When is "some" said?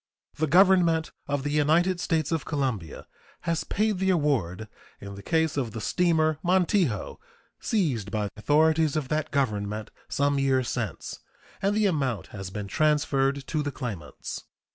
10.09-10.39